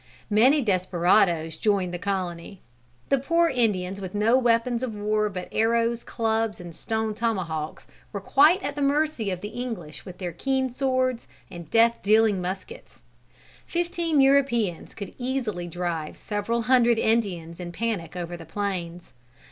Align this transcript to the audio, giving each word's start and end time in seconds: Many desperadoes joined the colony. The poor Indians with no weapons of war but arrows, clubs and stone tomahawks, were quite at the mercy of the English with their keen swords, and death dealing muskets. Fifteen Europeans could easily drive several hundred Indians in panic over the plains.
Many 0.31 0.63
desperadoes 0.63 1.57
joined 1.57 1.93
the 1.93 1.99
colony. 1.99 2.59
The 3.09 3.19
poor 3.19 3.49
Indians 3.49 4.01
with 4.01 4.15
no 4.15 4.35
weapons 4.35 4.81
of 4.81 4.95
war 4.95 5.29
but 5.29 5.47
arrows, 5.51 6.03
clubs 6.03 6.59
and 6.59 6.73
stone 6.73 7.13
tomahawks, 7.13 7.85
were 8.11 8.19
quite 8.19 8.63
at 8.63 8.73
the 8.75 8.81
mercy 8.81 9.29
of 9.29 9.41
the 9.41 9.49
English 9.49 10.03
with 10.03 10.17
their 10.17 10.31
keen 10.31 10.73
swords, 10.73 11.27
and 11.51 11.69
death 11.69 11.99
dealing 12.01 12.41
muskets. 12.41 13.01
Fifteen 13.67 14.19
Europeans 14.19 14.95
could 14.95 15.13
easily 15.19 15.67
drive 15.67 16.17
several 16.17 16.63
hundred 16.63 16.97
Indians 16.97 17.59
in 17.59 17.71
panic 17.71 18.15
over 18.15 18.35
the 18.35 18.43
plains. 18.43 19.13